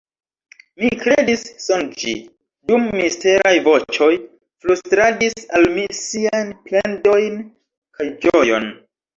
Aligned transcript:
Mi 0.83 0.87
kredis 1.01 1.43
sonĝi, 1.65 2.13
dum 2.71 2.87
misteraj 3.01 3.53
voĉoj 3.69 4.09
flustradis 4.65 5.47
al 5.59 5.71
mi 5.77 5.87
siajn 6.01 6.53
plendojn 6.71 7.41
kaj 7.99 8.11
ĝojon. 8.27 8.69